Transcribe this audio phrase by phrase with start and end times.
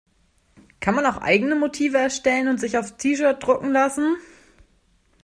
[0.79, 4.17] Kann man auch eigene Motive erstellen und sich aufs T-shirt drucken lassen?